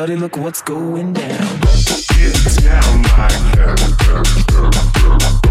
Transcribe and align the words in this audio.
Everybody 0.00 0.18
look 0.18 0.36
what's 0.38 0.62
going 0.62 1.12
down. 1.12 1.60
Get 1.60 2.62
down 2.64 3.02
like 3.02 3.36
that. 3.52 5.49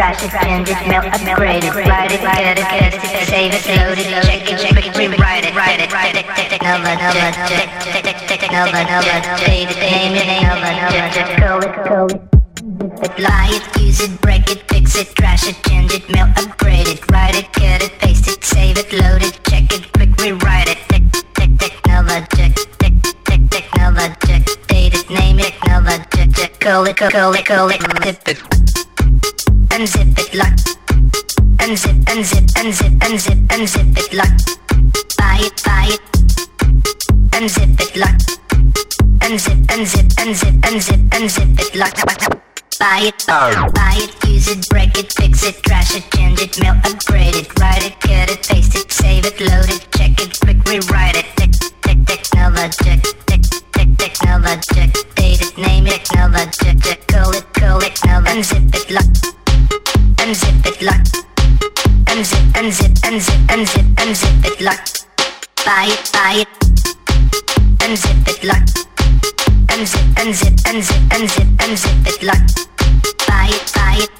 Trash 0.00 0.22
it, 0.24 0.30
change 0.42 0.68
it, 0.68 0.88
melt, 0.88 1.06
upgrade 1.06 1.64
it, 1.64 1.74
write 1.74 2.12
it, 2.12 2.20
get 2.20 2.58
it, 2.58 2.64
get 2.64 2.94
it, 2.94 3.28
save 3.28 3.52
it, 3.52 3.66
load 3.76 3.98
it, 3.98 4.06
check 4.24 4.50
it, 4.50 4.58
check 4.58 4.86
it, 4.86 4.96
rewrite 4.96 5.44
it, 5.44 5.54
write 5.54 5.80
it, 5.80 5.92
write 5.92 6.16
it, 6.16 6.26
technology, 6.48 6.96
technology, 8.30 9.10
date 9.44 9.70
it, 9.70 9.78
name 9.78 10.16
it, 10.16 10.24
technology, 10.24 11.36
call 11.40 11.60
it, 11.62 11.72
call 11.84 12.06
it. 12.10 12.30
It, 13.02 13.18
lie 13.18 13.50
it, 13.50 13.80
use 13.80 14.00
it, 14.00 14.20
break 14.20 14.50
it, 14.50 14.62
fix 14.68 14.96
it, 14.96 15.14
trash 15.14 15.48
it, 15.48 15.56
change 15.64 15.92
it, 15.92 16.08
melt, 16.10 16.30
upgrade 16.36 16.88
it, 16.88 17.10
write 17.10 17.36
it, 17.36 17.52
get 17.52 17.82
it, 17.82 17.92
paste 17.98 18.28
it, 18.28 18.44
save 18.44 18.78
it, 18.78 18.92
load 18.92 19.22
it, 19.22 19.34
it, 19.34 19.39
call 26.60 26.86
it, 26.86 26.96
call 26.96 27.34
it, 27.34 27.44
call 27.46 27.70
it, 27.70 27.80
zip 28.04 28.28
it, 28.28 28.38
unzip 29.72 30.18
it, 30.18 30.34
lock, 30.34 30.54
unzip, 31.56 32.04
unzip, 32.04 32.46
unzip, 32.60 32.98
unzip, 32.98 33.46
unzip 33.48 33.98
it, 33.98 34.12
lock, 34.12 34.34
buy 35.16 35.38
it, 35.40 35.62
buy 35.64 35.86
it, 35.88 36.02
unzip 37.32 37.80
it, 37.80 37.96
lock, 37.96 38.18
unzip, 39.20 39.60
unzip, 39.72 40.08
unzip, 40.20 40.60
unzip, 40.60 41.08
unzip 41.08 41.60
it, 41.60 41.74
lock. 41.74 41.96
Buy 42.78 43.12
it, 43.12 43.26
buy 43.26 43.96
it, 43.98 44.28
use 44.28 44.48
it, 44.48 44.66
break 44.70 44.96
it, 44.98 45.12
fix 45.12 45.42
it, 45.44 45.62
trash 45.62 45.96
it, 45.96 46.04
change 46.14 46.40
it, 46.40 46.58
melt, 46.62 46.78
upgrade 46.84 47.36
it, 47.36 47.58
write 47.60 47.84
it, 47.84 48.00
cut 48.00 48.30
it, 48.30 48.46
paste 48.46 48.74
it, 48.74 48.90
save 48.90 49.26
it, 49.26 49.38
load 49.40 49.68
it, 49.68 49.86
check 49.92 50.18
it, 50.20 50.40
quick 50.40 50.64
rewrite 50.64 51.16
it, 51.16 51.26
tech, 51.36 51.50
tech, 51.82 51.98
technology, 52.06 53.00
tech, 53.26 53.49
tech, 54.20 54.40
technology, 54.42 54.92
date 55.14 55.40
it, 55.40 55.58
name 55.58 55.86
it, 55.86 56.04
technology, 56.04 56.80
call 57.08 57.32
it, 57.32 57.52
call 57.54 57.82
it, 57.82 57.94
unzip 57.94 58.74
it, 58.74 58.90
lock, 58.90 59.04
unzip 60.16 60.66
it, 60.66 60.82
lock, 60.82 61.04
unzip, 62.06 62.52
unzip, 62.52 62.94
unzip, 63.08 63.46
unzip, 63.46 63.94
unzip 63.94 64.44
it, 64.44 64.60
lock, 64.60 64.84
buy 65.64 65.86
it, 65.88 66.10
buy 66.12 66.34
it, 66.42 66.48
unzip 67.78 68.28
it, 68.28 68.44
lock, 68.44 68.64
unzip, 69.68 70.14
unzip, 70.14 70.56
unzip, 70.70 71.08
unzip, 71.08 71.56
unzip 71.56 72.06
it, 72.06 72.22
lock, 72.22 72.44
buy 73.26 73.48
it, 73.48 73.72
buy 73.74 73.96
it. 74.00 74.19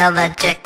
Technologic. 0.00 0.58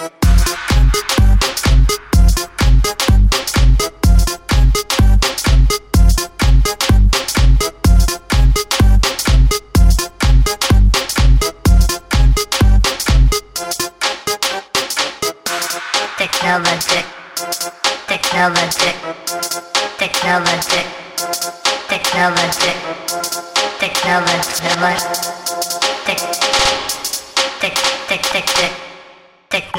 Technologic. 16.16 17.04
Technologic. 18.06 18.96
Technologic. 19.98 20.86
Technologic. 21.88 22.76
Technologic. 23.80 25.13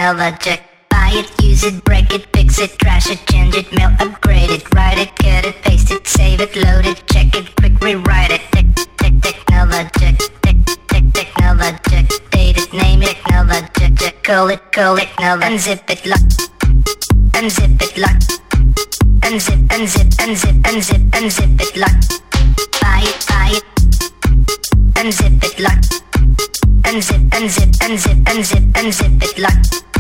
Technologic. 0.06 0.62
Buy 0.90 1.10
it, 1.14 1.44
use 1.44 1.64
it, 1.64 1.84
break 1.84 2.14
it, 2.14 2.28
fix 2.32 2.60
it, 2.60 2.78
trash 2.78 3.10
it, 3.10 3.26
change 3.26 3.56
it, 3.56 3.74
melt, 3.74 4.00
upgrade 4.00 4.52
it, 4.52 4.64
write 4.76 5.00
it, 5.00 5.16
cut 5.16 5.46
it, 5.46 5.56
paste 5.64 5.90
it, 5.90 6.06
save 6.06 6.42
it, 6.42 6.56
load 6.56 6.86
it, 6.86 7.02
check 7.08 7.36
it, 7.36 7.56
quick 7.56 7.74
rewrite 7.82 8.30
it. 8.30 8.42
Tech, 8.52 8.66
tech, 8.98 9.14
technologic. 9.20 10.16
Tech, 10.44 10.58
tech, 10.88 11.04
technologic. 11.12 12.06
Date 12.30 12.58
it, 12.58 12.72
name 12.72 13.02
it, 13.02 13.16
technologic. 13.16 14.24
Call 14.24 14.50
it, 14.50 14.62
call 14.72 14.98
it, 14.98 15.10
now 15.20 15.38
unzip 15.38 15.90
it, 15.90 16.06
lock. 16.06 16.22
Unzip 17.34 17.82
it, 17.82 17.98
lock. 17.98 18.20
Unzip, 19.26 19.68
unzip, 19.74 20.10
unzip, 20.22 20.62
unzip, 20.70 21.04
unzip 21.18 21.62
it, 21.62 21.76
lock. 21.76 21.98
Buy 22.80 23.02
it, 23.10 23.26
buy 23.28 23.50
it. 23.58 23.66
Unzip 25.02 25.44
it, 25.44 25.60
lock. 25.60 25.82
Unzip, 26.86 27.24
unzip, 27.32 27.72
unzip, 27.82 28.24
unzip, 28.24 28.72
unzip 28.74 29.24
it, 29.24 29.40
lock. 29.40 29.95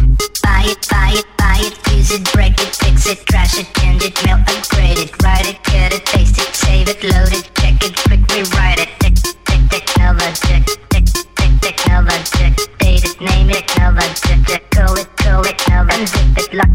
Buy 0.45 0.61
it, 0.69 0.87
buy 0.91 1.09
it, 1.17 1.25
buy 1.37 1.57
it, 1.57 1.73
use 1.91 2.11
it, 2.11 2.31
break 2.31 2.53
it, 2.61 2.75
fix 2.75 3.07
it, 3.07 3.25
trash 3.25 3.57
it, 3.57 3.67
change 3.77 4.03
it, 4.03 4.13
melt, 4.25 4.41
upgrade 4.41 4.99
it, 4.99 5.11
write 5.23 5.47
it, 5.49 5.57
cut 5.63 5.91
it, 5.91 6.05
paste 6.05 6.37
it, 6.37 6.53
save 6.53 6.87
it, 6.87 7.01
load 7.03 7.33
it, 7.33 7.49
check 7.57 7.81
it, 7.81 7.95
quick 8.05 8.21
rewrite 8.29 8.79
it. 8.79 8.89
Tech, 8.99 9.15
tech, 9.45 9.61
technologic, 9.73 10.63
tech, 10.89 11.05
tech, 11.35 11.51
technologic, 11.65 12.53
date 12.77 13.05
it, 13.09 13.19
name 13.19 13.49
it, 13.49 13.67
technologic, 13.67 14.69
call 14.69 14.95
it, 14.95 15.09
call 15.17 15.43
it, 15.45 15.57
now 15.67 15.83
unzip 15.83 16.37
it, 16.37 16.53
lock. 16.53 16.69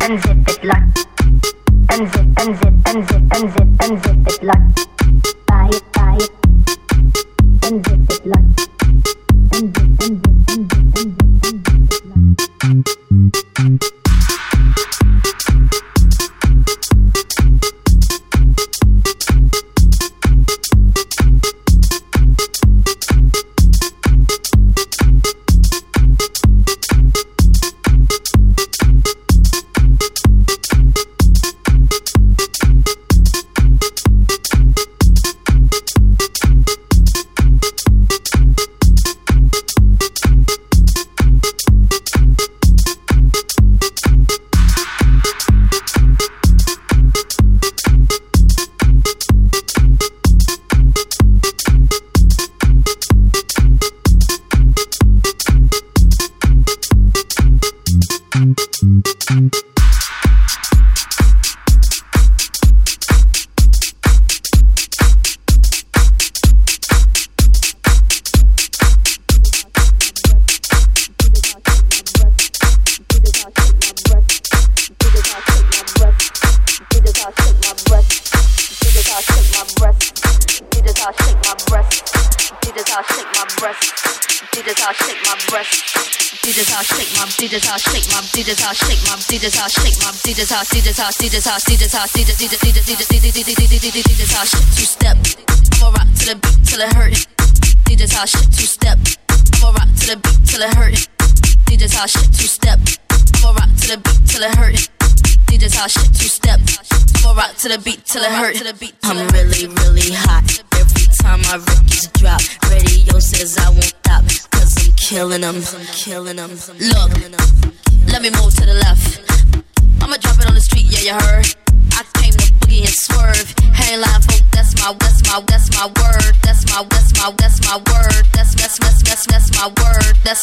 Unzip 0.00 0.48
it, 0.48 0.64
lock. 0.64 0.84
Unzip, 1.92 2.28
unzip, 2.40 2.74
unzip, 2.88 3.24
unzip, 3.36 3.68
unzip 3.84 4.28
it, 4.32 4.42
lock. 4.42 4.64
Buy 5.46 5.68
it, 5.68 5.84
buy 5.92 6.16
it. 6.16 6.32
Unzip, 7.60 8.03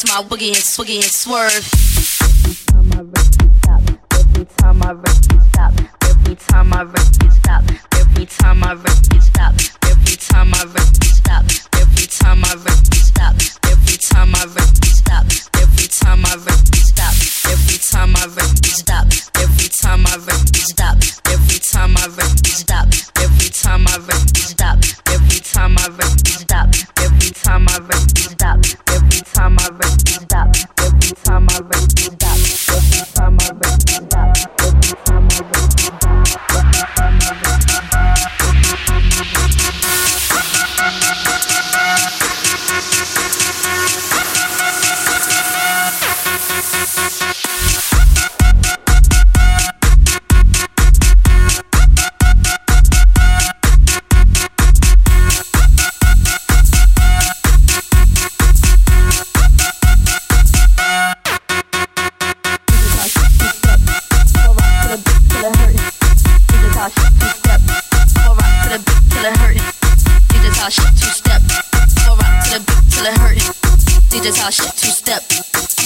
my 0.08 0.22
boogie 0.22 0.48
and 0.48 0.56
swiggy 0.56 0.96
and 0.96 1.04
swerve. 1.04 3.11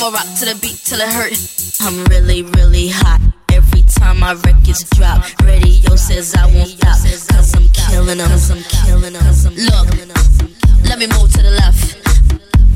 I 0.06 0.10
rock 0.10 0.38
to 0.38 0.44
the 0.46 0.54
beat 0.62 0.78
till 0.86 1.02
it 1.02 1.10
hurt. 1.10 1.34
I'm 1.82 2.06
really, 2.06 2.46
really 2.54 2.86
hot. 2.86 3.18
Every 3.50 3.82
time 3.82 4.20
my 4.22 4.38
records 4.46 4.86
drop, 4.94 5.26
radio 5.42 5.96
says 5.98 6.30
I 6.38 6.46
won't 6.46 6.78
stop. 6.78 6.94
Cause 7.02 7.50
I'm 7.58 7.66
killing 7.74 8.22
them, 8.22 8.30
I'm 8.30 8.62
killing 8.86 9.18
them. 9.18 9.26
Look, 9.66 9.90
let 10.86 11.02
me 11.02 11.10
move 11.10 11.26
to 11.34 11.42
the 11.42 11.50
left. 11.58 11.98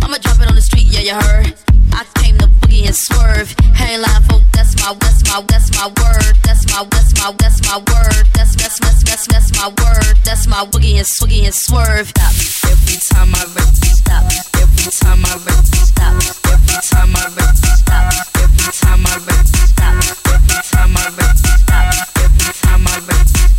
I'ma 0.02 0.18
drop 0.18 0.42
it 0.42 0.50
on 0.50 0.58
the 0.58 0.60
street, 0.60 0.90
yeah, 0.90 1.06
you 1.06 1.14
heard. 1.14 1.54
I 1.94 2.02
came 2.18 2.34
to 2.42 2.50
boogie 2.66 2.90
and 2.90 2.98
swerve. 2.98 3.54
Hey, 3.78 3.94
line 3.94 4.26
folk, 4.26 4.42
that's 4.50 4.74
my, 4.82 4.90
that's 4.98 5.22
my, 5.30 5.38
that's 5.46 5.70
my 5.78 5.86
word. 5.86 6.34
That's 6.42 6.66
my, 6.66 6.82
that's 6.90 7.14
my, 7.14 7.30
that's 7.38 7.62
my 7.62 7.78
word. 7.78 8.26
That's, 8.34 8.58
that's, 8.58 8.82
that's, 8.82 9.06
that's, 9.06 9.26
that's 9.30 9.54
my 9.54 9.70
word. 9.70 10.18
That's 10.26 10.50
my 10.50 10.66
boogie 10.66 10.98
and 10.98 11.06
swoogie 11.06 11.46
and 11.46 11.54
swerve. 11.54 12.10
Stop 12.10 12.74
every 12.74 12.98
time 13.06 13.30
I 13.38 13.46
rap, 13.54 13.70
stop 13.70 14.26
every 14.58 14.90
time 14.90 15.22
I 15.22 15.38
rap, 15.46 15.64
stop. 15.78 16.49
Every 16.70 16.82
time 16.82 17.16
I 17.16 17.26
let 17.34 17.56
you 17.58 17.74
stop, 17.74 18.14
every 18.36 18.72
time 18.72 19.02
I 19.04 19.18
let 19.26 19.46
you 19.50 19.66
stop, 19.66 20.28
every 20.28 20.62
time 20.62 20.96
I 22.86 23.00
let 23.08 23.26
you 23.26 23.38
stop. 23.38 23.49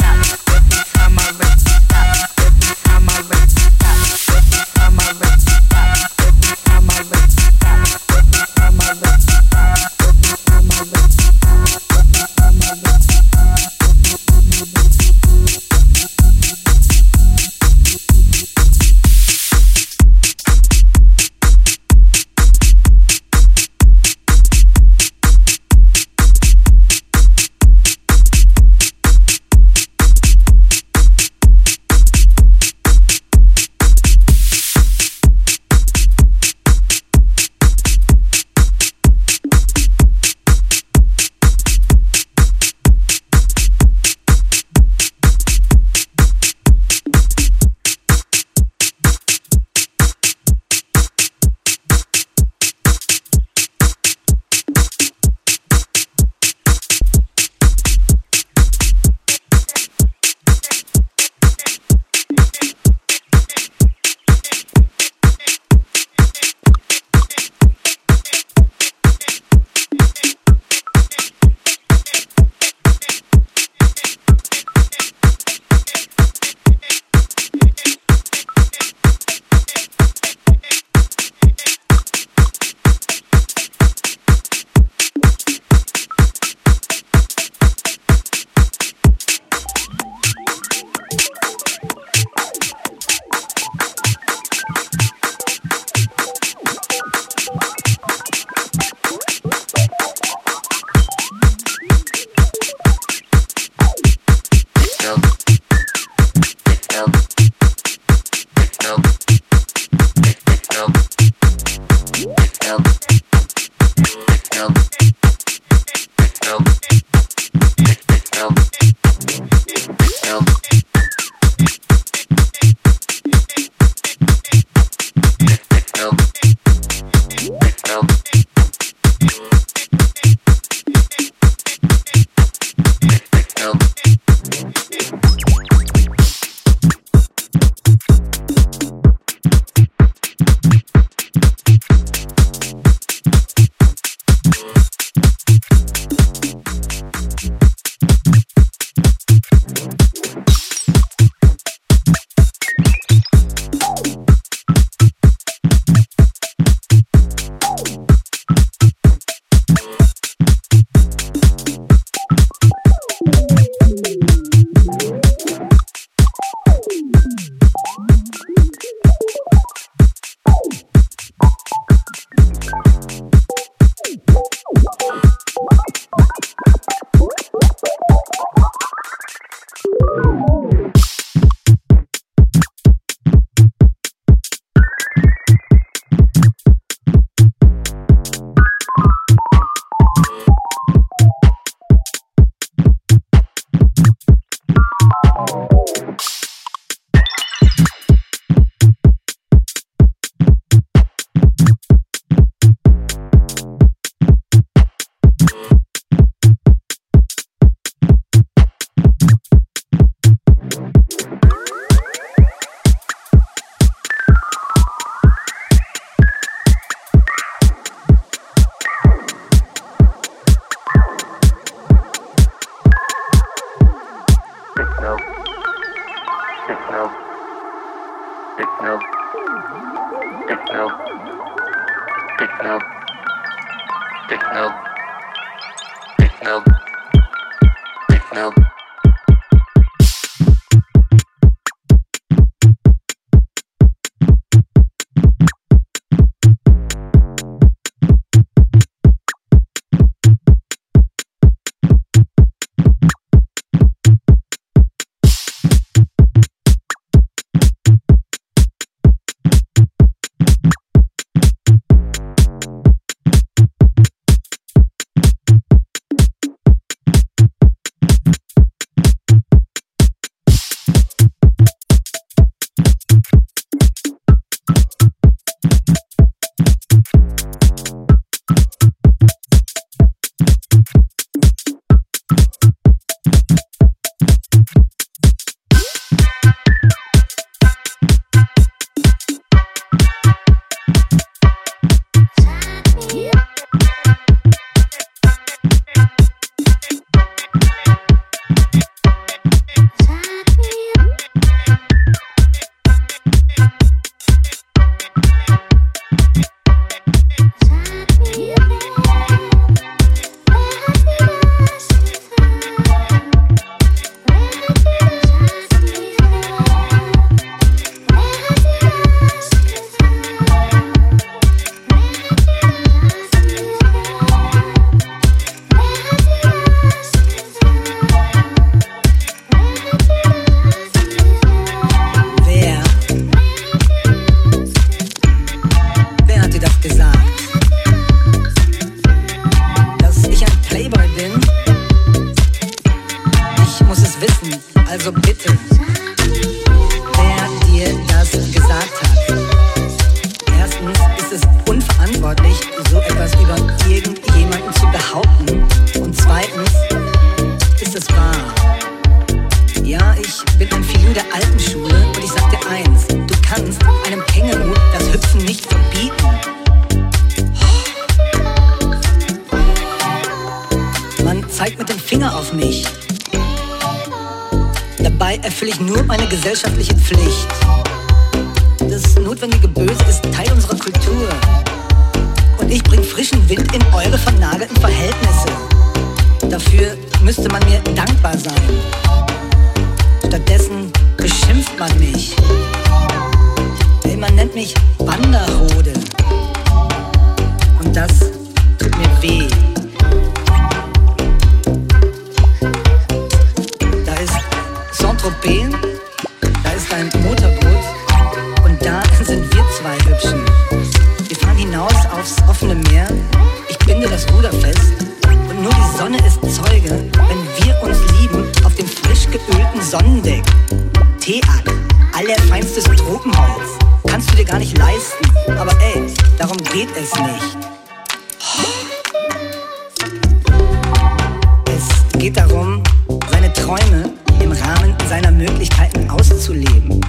Darum, 432.51 432.83
seine 433.31 433.51
Träume 433.53 434.11
im 434.41 434.51
Rahmen 434.51 434.95
seiner 435.07 435.31
Möglichkeiten 435.31 436.09
auszuleben. 436.09 437.01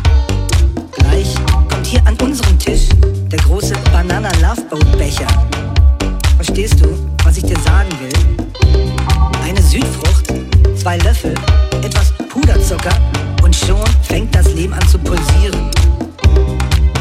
Gleich 0.92 1.34
kommt 1.68 1.86
hier 1.86 2.00
an 2.06 2.16
unserem 2.22 2.58
Tisch 2.58 2.88
der 3.30 3.38
große 3.40 3.74
Banana 3.92 4.30
Loveboat 4.40 4.98
Becher. 4.98 5.26
Verstehst 6.36 6.80
du, 6.80 6.86
was 7.24 7.36
ich 7.36 7.44
dir 7.44 7.58
sagen 7.60 7.88
will? 8.00 8.12
Eine 9.44 9.62
Südfrucht, 9.62 10.32
zwei 10.76 10.98
Löffel, 10.98 11.34
etwas 11.82 12.12
Puderzucker 12.28 12.94
und 13.42 13.54
schon 13.54 13.84
fängt 14.02 14.34
das 14.34 14.52
Leben 14.54 14.72
an 14.72 14.86
zu 14.88 14.98
pulsieren. 14.98 15.70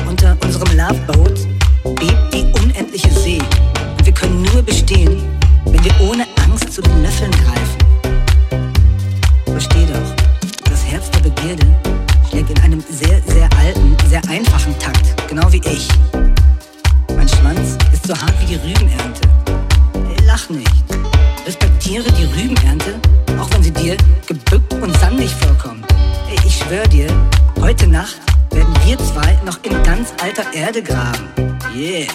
Unter 0.08 0.36
unserem 0.44 0.78
Loveboat 0.78 1.48
bebt 1.84 2.34
die 2.34 2.46
unendliche 2.64 3.12
See 3.12 3.40
und 3.98 4.06
wir 4.06 4.14
können 4.14 4.42
nur 4.54 4.62
bestehen, 4.64 5.22
wenn 5.66 5.84
wir 5.84 5.94
ohne 6.02 6.26
Angst 6.44 6.74
zu 6.74 6.82
den 6.82 7.04
Löffeln 7.04 7.32
greifen. 7.32 7.81
Versteh 9.62 9.86
doch, 9.94 10.72
das 10.72 10.84
Herz 10.88 11.12
der 11.12 11.20
Begierde 11.20 11.68
schlägt 12.28 12.50
in 12.50 12.60
einem 12.62 12.84
sehr, 12.90 13.22
sehr 13.28 13.48
alten, 13.60 13.96
sehr 14.10 14.22
einfachen 14.28 14.78
Takt, 14.80 15.16
genau 15.28 15.52
wie 15.52 15.62
ich. 15.70 15.88
Mein 17.16 17.30
Schwanz 17.30 17.78
ist 17.94 18.08
so 18.08 18.20
hart 18.20 18.34
wie 18.42 18.46
die 18.46 18.56
Rübenernte. 18.56 19.22
Lach 20.26 20.50
nicht. 20.50 20.84
Respektiere 21.46 22.12
die 22.12 22.24
Rübenernte, 22.24 22.96
auch 23.40 23.52
wenn 23.52 23.62
sie 23.62 23.72
dir 23.72 23.98
gebückt 24.26 24.74
und 24.82 25.00
sandig 25.00 25.30
vorkommt. 25.30 25.86
Ich 26.44 26.58
schwör 26.58 26.88
dir, 26.88 27.08
heute 27.60 27.86
Nacht 27.86 28.18
werden 28.50 28.74
wir 28.84 28.98
zwei 28.98 29.38
noch 29.46 29.60
in 29.62 29.84
ganz 29.84 30.12
alter 30.24 30.52
Erde 30.56 30.82
graben. 30.82 31.30
Yeah. 31.76 32.08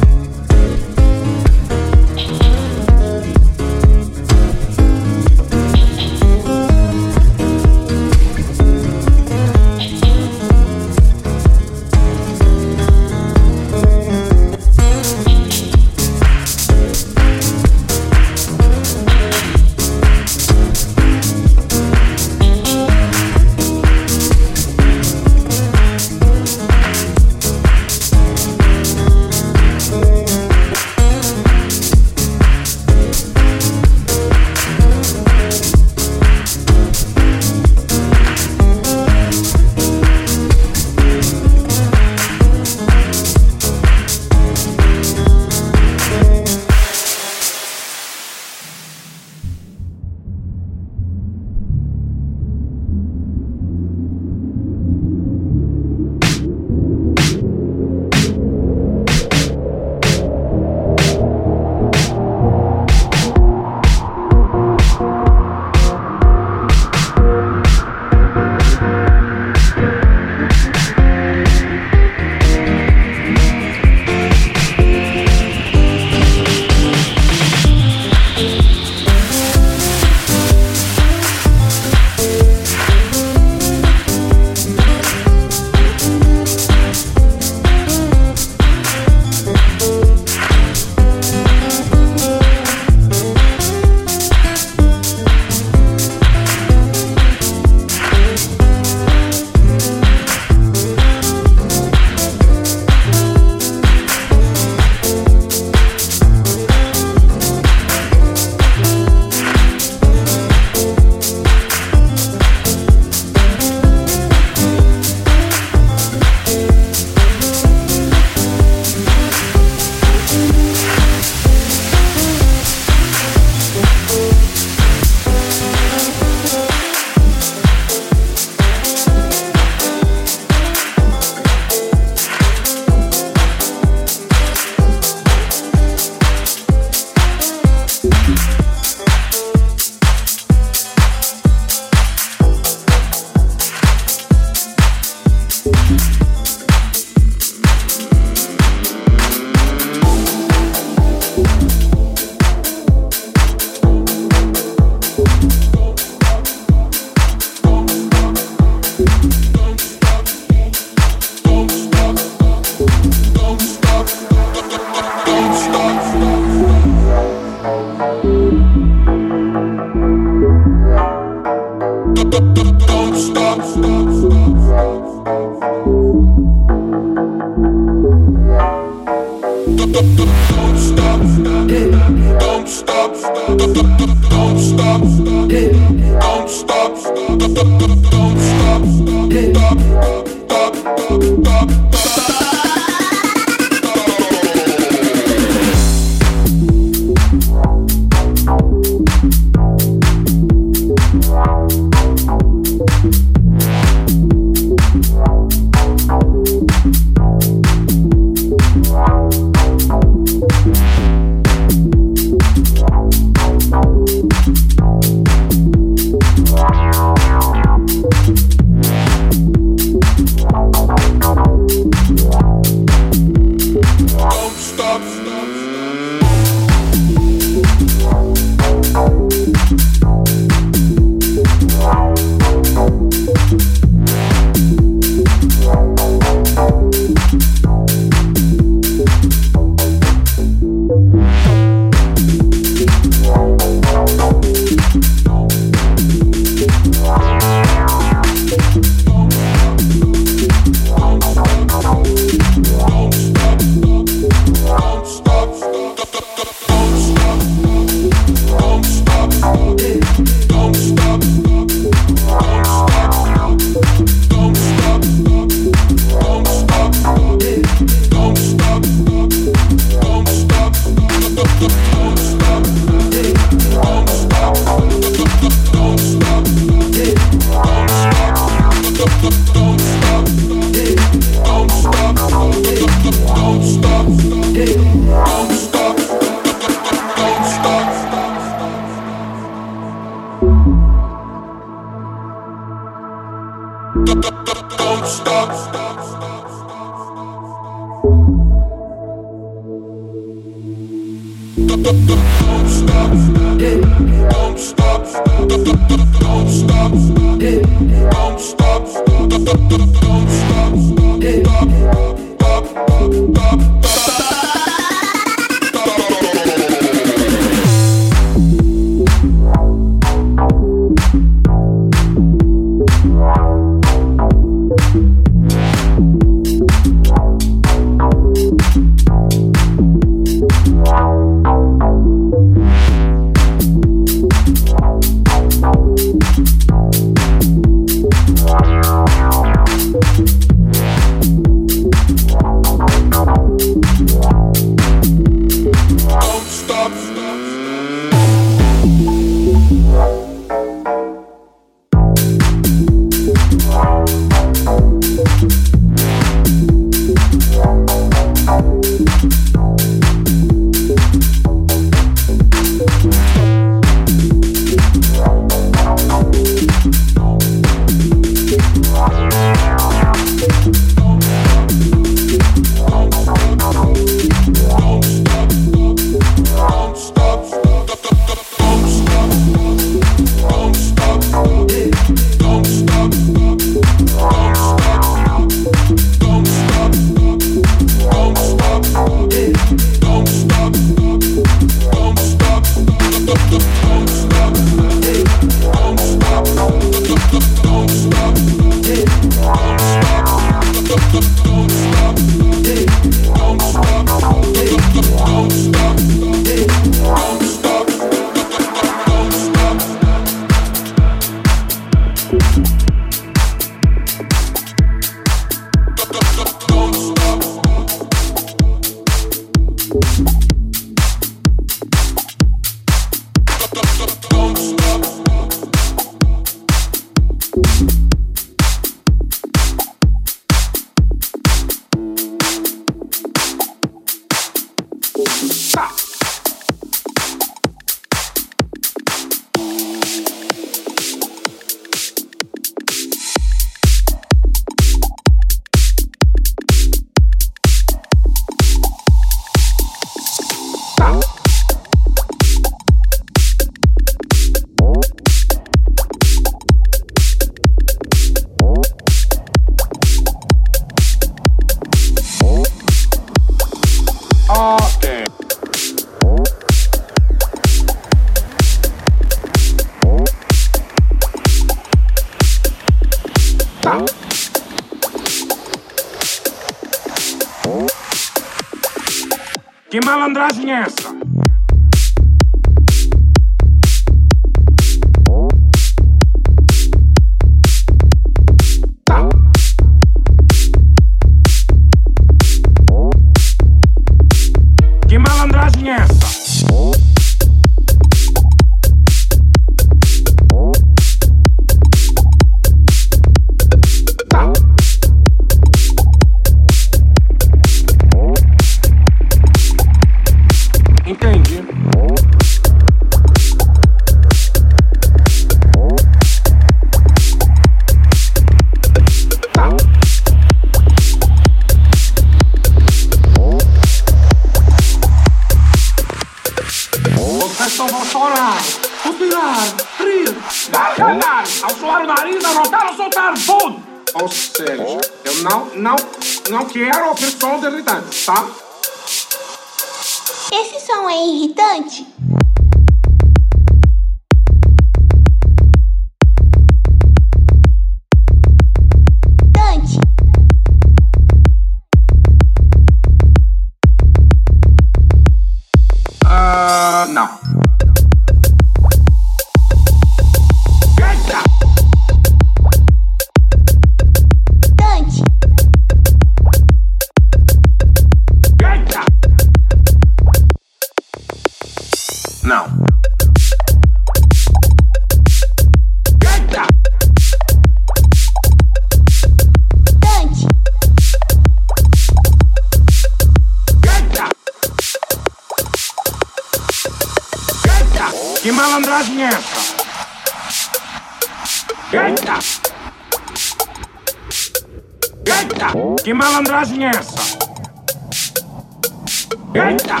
Eita! 599.52 600.00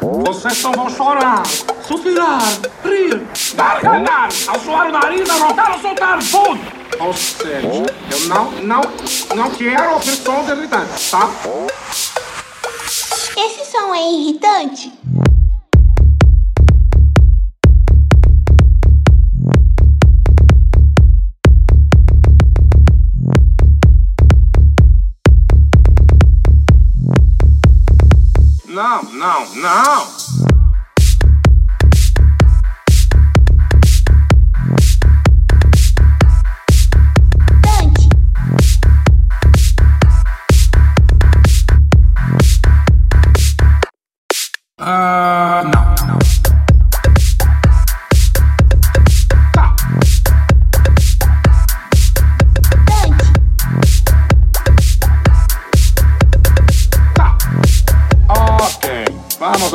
Vocês 0.00 0.56
só 0.56 0.70
vão 0.72 0.88
chorar, 0.88 1.42
suspirar, 1.86 2.40
rir, 2.82 3.26
gargalhar, 3.54 4.28
ao 4.46 4.60
suar 4.60 4.88
o 4.88 4.92
nariz, 4.92 5.28
arrotar 5.28 5.72
ou 5.72 5.80
soltar 5.80 6.22
fundo. 6.22 6.60
Ou 7.00 7.12
seja, 7.12 7.68
eu 7.68 8.28
não, 8.28 8.50
não, 8.62 8.80
não 9.34 9.50
quero 9.50 9.92
ouvir 9.92 10.16
sons 10.16 10.48
irritantes, 10.48 11.10
tá? 11.10 11.28
Esse 13.36 13.70
som 13.70 13.94
é 13.94 14.10
irritante? 14.10 14.92
Não, 28.76 29.02
não, 29.04 29.54
não! 29.54 30.25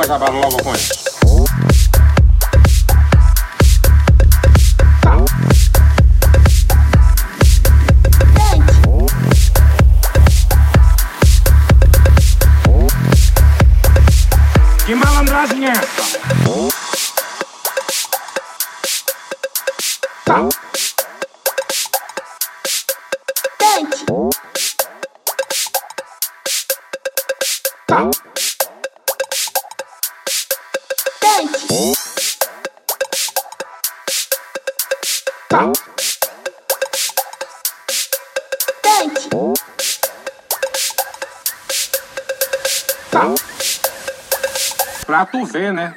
Vamos 0.02 0.10
acabar 0.10 0.34
logo 0.34 0.64
com 0.64 0.74
isso. 0.74 1.01
gato 45.22 45.46
ver, 45.46 45.72
né? 45.72 45.94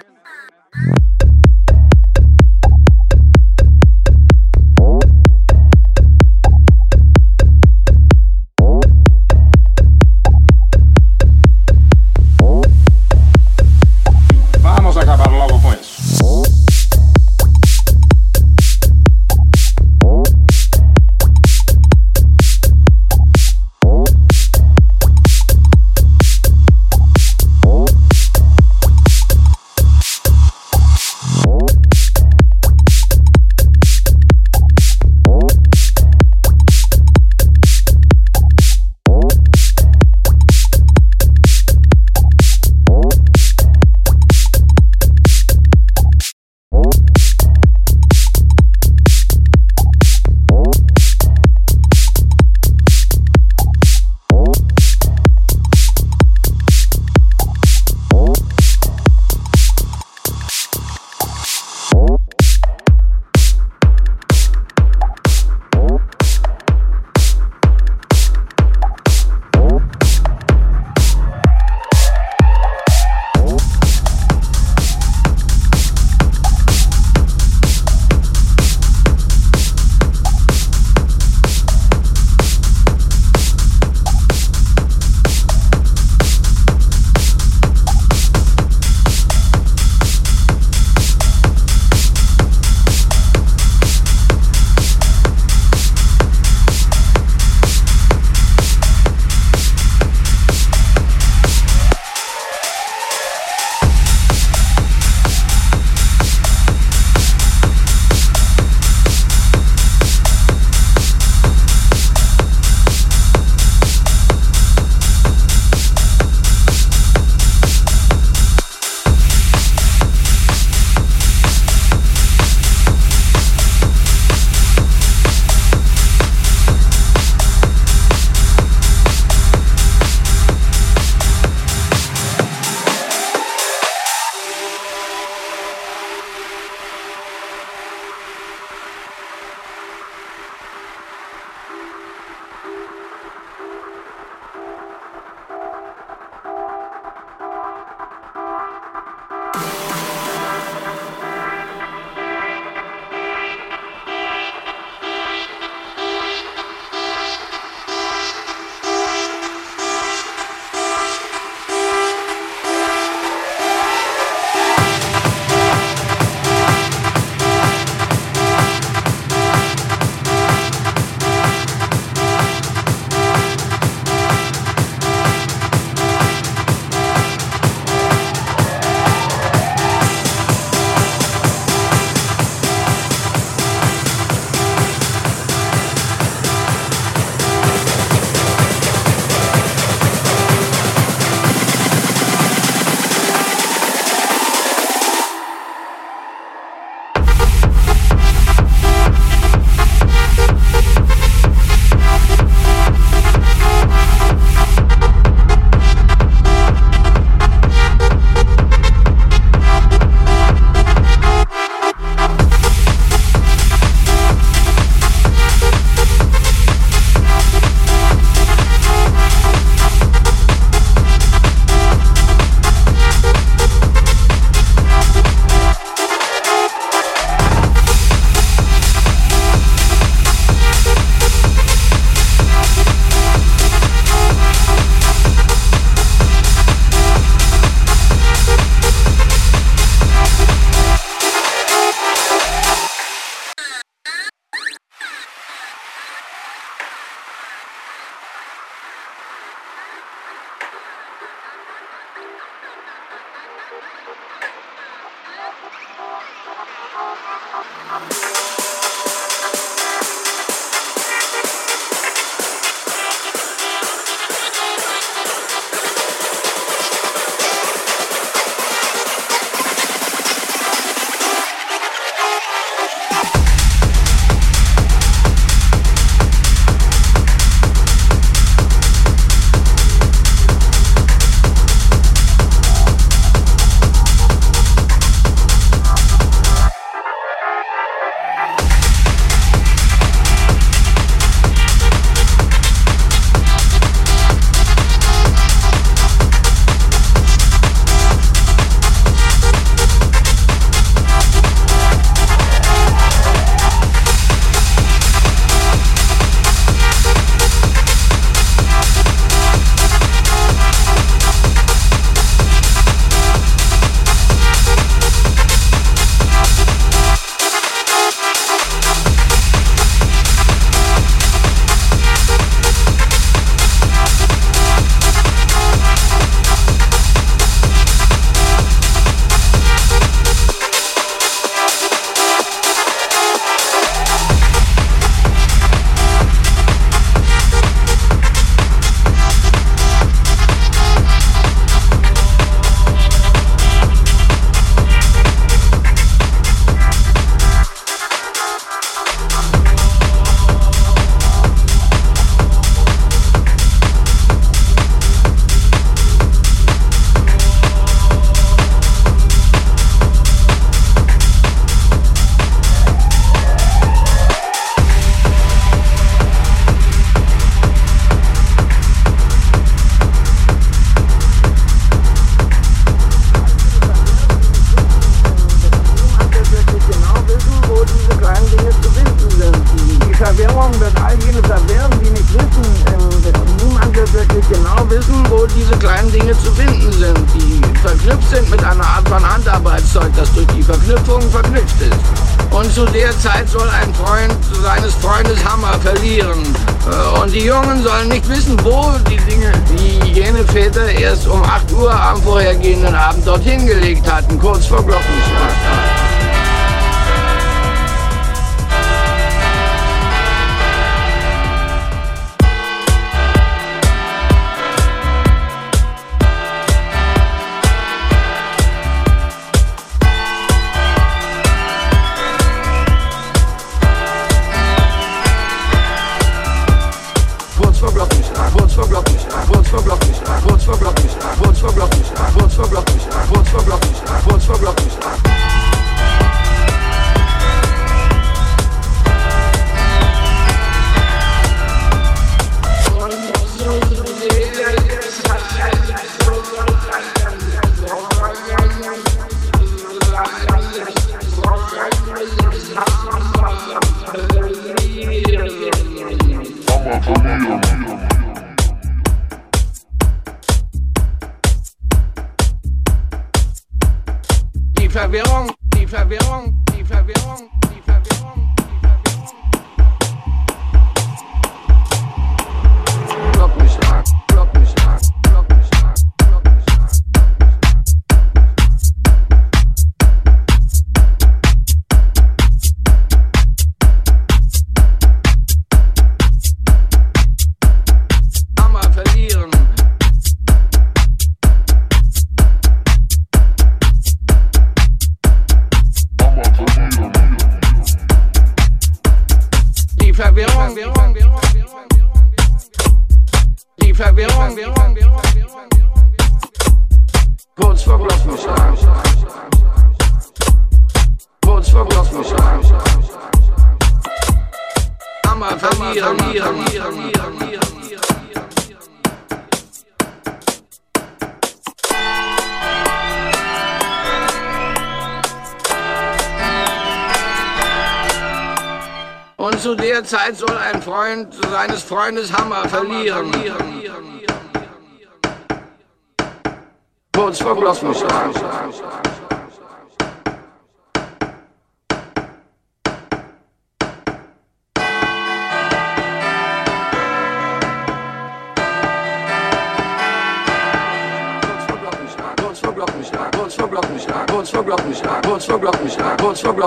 Freundeshammer 531.85 532.69
verlieren. 532.69 533.24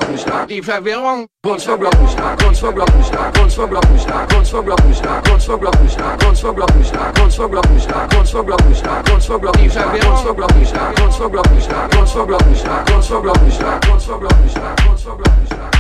Kurz 0.08 0.24
vor 0.24 0.46
Die 0.48 0.62
Verwirrung, 0.62 1.28
kurz 1.44 1.64
vor 1.66 1.78
Glockenschlag, 1.78 2.42
kurz 2.42 2.60
vor 2.60 2.74
Glockenschlag, 2.74 3.34
kurz 3.38 3.54
vor 3.56 3.68
Glockenschlag, 3.68 4.30
kurz 4.30 4.50
vor 4.50 4.64
Glockenschlag, 4.64 5.24
kurz 5.26 5.44
vor 5.46 5.60
Glockenschlag, 5.60 6.20
kurz 6.24 6.40
vor 6.40 6.54
Glockenschlag, 6.56 7.16
kurz 7.16 7.36
vor 7.36 7.50
Glockenschlag, 7.50 8.10
kurz 8.10 8.30
vor 8.30 8.44
Glockenschlag, 8.46 9.06
kurz 9.06 9.26
vor 9.26 9.40
Glockenschlag, 9.40 9.86
kurz 9.86 10.18
vor 10.18 10.36
Glockenschlag, 10.36 10.96
kurz 10.96 11.18
vor 11.18 11.30
Glockenschlag, 11.30 11.92
kurz 11.96 12.12
vor 12.12 12.28
Glockenschlag, 12.28 12.86
kurz 12.86 12.86
vor 12.86 12.86
Glockenschlag, 12.86 12.86
kurz 12.86 13.08
vor 13.08 13.22
Glockenschlag, 13.22 13.86
kurz 13.86 14.06
vor 14.06 14.20
Glockenschlag, 14.20 14.86
kurz 14.88 15.04
vor 15.04 15.18
Glockenschlag, 15.18 15.77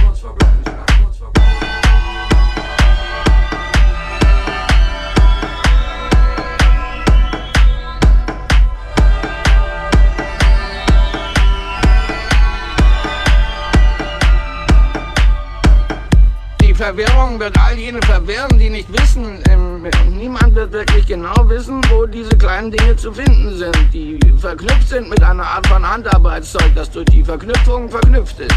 Verwirrung 16.77 17.39
wird 17.39 17.57
all 17.59 17.75
jene 17.75 17.99
verwirren, 18.03 18.59
die 18.59 18.69
nicht 18.69 18.87
wissen, 18.93 19.41
ähm, 19.49 19.87
niemand 20.11 20.53
wird 20.53 20.71
wirklich 20.71 21.07
genau 21.07 21.33
wissen, 21.49 21.81
wo 21.89 22.05
diese 22.05 22.37
kleinen 22.37 22.69
Dinge 22.69 22.95
zu 22.95 23.11
finden 23.11 23.57
sind, 23.57 23.91
die 23.91 24.19
verknüpft 24.37 24.87
sind 24.87 25.09
mit 25.09 25.23
einer 25.23 25.43
Art 25.43 25.65
von 25.65 25.83
Handarbeitszeug, 25.83 26.75
das 26.75 26.91
durch 26.91 27.05
die 27.05 27.23
Verknüpfung 27.23 27.89
verknüpft 27.89 28.39
ist. 28.39 28.55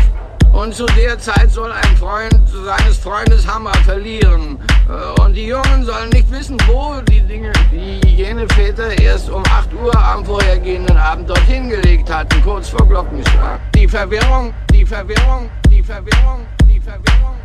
Und 0.52 0.74
zu 0.74 0.84
der 0.86 1.18
Zeit 1.18 1.50
soll 1.50 1.72
ein 1.72 1.96
Freund 1.96 2.38
seines 2.66 2.98
Freundes 2.98 3.46
Hammer 3.46 3.72
verlieren. 3.86 4.58
Äh, 4.88 5.20
Und 5.22 5.32
die 5.32 5.46
Jungen 5.46 5.84
sollen 5.84 6.10
nicht 6.10 6.30
wissen, 6.30 6.58
wo 6.66 7.00
die 7.08 7.22
Dinge, 7.22 7.52
die 7.72 8.06
jene 8.06 8.46
Väter 8.50 8.98
erst 9.00 9.30
um 9.30 9.42
8 9.46 9.72
Uhr 9.72 9.96
am 9.96 10.26
vorhergehenden 10.26 10.96
Abend 10.98 11.30
dorthin 11.30 11.70
gelegt 11.70 12.12
hatten, 12.12 12.42
kurz 12.42 12.68
vor 12.68 12.86
Glockenschlag. 12.86 13.60
Die 13.74 13.88
Verwirrung, 13.88 14.52
die 14.74 14.84
Verwirrung, 14.84 15.48
die 15.70 15.82
Verwirrung, 15.82 16.46
die 16.68 16.80
Verwirrung. 16.80 16.80
die 16.80 16.80
Verwirrung, 16.80 17.36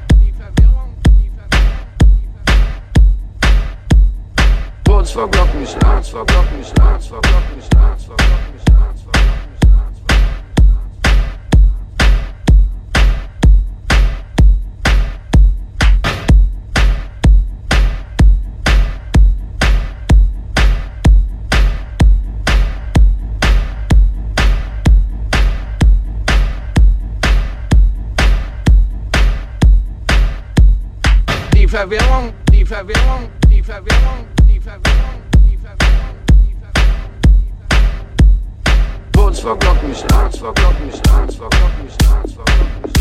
Kurz 4.95 5.11
vor 5.11 5.29
Glockenschlag, 5.29 6.05
vor 6.05 6.25
Glockenschlag, 6.25 7.03
vor 7.03 7.19
Glockenschlag, 7.19 7.99
vor 7.99 8.15
Glockenschlag, 8.15 8.95
vor 9.03 9.11
Glockenschlag, 9.11 9.83
kurz 9.83 9.99
vor 9.99 10.13
Glockenschlag. 10.13 10.31
Die 31.53 31.67
Verwirrung, 31.67 32.33
die 32.49 32.63
Verwirrung, 32.65 33.29
die 33.49 33.61
Verwirrung, 33.61 34.34
Kurz 39.15 39.39
vor 39.39 39.55
Glockenschlag, 39.59 40.35
vor 40.35 40.53
Glockenschlag, 40.55 41.33
vor 41.33 41.49
Glockenschlag, 41.49 42.29
vor 42.31 42.45
Glockenschlag. 42.45 42.94